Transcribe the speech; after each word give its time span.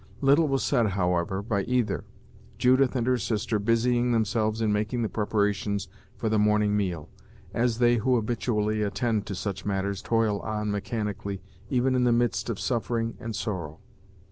Little 0.19 0.47
was 0.47 0.63
said, 0.63 0.87
however, 0.87 1.43
by 1.43 1.61
either, 1.65 2.05
Judith 2.57 2.95
and 2.95 3.05
her 3.05 3.19
sister 3.19 3.59
busying 3.59 4.11
themselves 4.11 4.59
in 4.59 4.73
making 4.73 5.03
the 5.03 5.09
preparations 5.09 5.89
for 6.15 6.27
the 6.27 6.39
morning 6.39 6.75
meal, 6.75 7.07
as 7.53 7.77
they 7.77 7.97
who 7.97 8.15
habitually 8.15 8.81
attend 8.81 9.27
to 9.27 9.35
such 9.35 9.63
matters 9.63 10.01
toil 10.01 10.39
on 10.39 10.71
mechanically 10.71 11.43
even 11.69 11.93
in 11.93 12.03
the 12.03 12.11
midst 12.11 12.49
of 12.49 12.59
suffering 12.59 13.15
and 13.19 13.35
sorrow. 13.35 13.77